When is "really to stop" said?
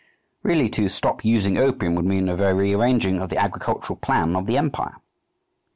0.41-1.23